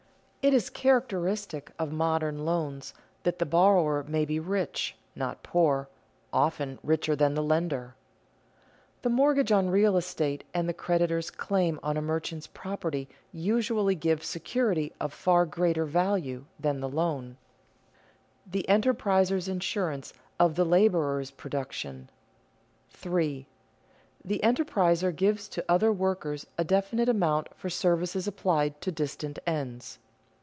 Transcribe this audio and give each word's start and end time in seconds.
It 0.43 0.55
is 0.55 0.71
characteristic 0.71 1.69
of 1.77 1.91
modern 1.91 2.45
loans 2.45 2.95
that 3.21 3.37
the 3.37 3.45
borrower 3.45 4.03
may 4.07 4.25
be 4.25 4.39
rich, 4.39 4.95
not 5.15 5.43
poor, 5.43 5.87
often 6.33 6.79
richer 6.81 7.15
than 7.15 7.35
the 7.35 7.43
lender. 7.43 7.93
The 9.03 9.11
mortgage 9.11 9.51
on 9.51 9.69
real 9.69 9.95
estate 9.95 10.43
and 10.51 10.67
the 10.67 10.73
creditor's 10.73 11.29
claim 11.29 11.79
on 11.83 11.95
a 11.95 12.01
merchant's 12.01 12.47
property 12.47 13.07
usually 13.31 13.93
give 13.93 14.23
security 14.23 14.91
of 14.99 15.13
far 15.13 15.45
greater 15.45 15.85
value 15.85 16.45
than 16.59 16.79
the 16.79 16.89
loan. 16.89 17.37
[Sidenote: 18.47 18.51
The 18.53 18.65
enterpriser's 18.97 19.47
insurance 19.47 20.11
of 20.39 20.55
the 20.55 20.65
laborer's 20.65 21.29
production] 21.29 22.09
3. 22.89 23.45
_The 24.27 24.39
enterpriser 24.41 25.15
gives 25.15 25.47
to 25.49 25.63
other 25.69 25.91
workers 25.93 26.47
a 26.57 26.63
definite 26.63 27.09
amount 27.09 27.49
for 27.53 27.69
services 27.69 28.25
applied 28.27 28.81
to 28.81 28.91
distant 28.91 29.37
ends. 29.45 29.99